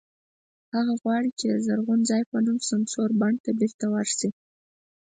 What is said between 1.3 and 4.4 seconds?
چې د "زرغون ځای" په نوم سمسور بڼ ته بېرته ورشي.